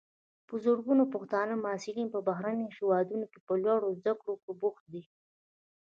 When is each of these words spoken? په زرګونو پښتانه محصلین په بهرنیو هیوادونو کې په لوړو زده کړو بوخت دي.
په 0.47 0.55
زرګونو 0.65 1.03
پښتانه 1.13 1.53
محصلین 1.65 2.07
په 2.11 2.19
بهرنیو 2.27 2.73
هیوادونو 2.77 3.25
کې 3.31 3.39
په 3.47 3.53
لوړو 3.63 3.95
زده 3.99 4.13
کړو 4.19 4.33
بوخت 4.59 4.85
دي. 4.93 5.03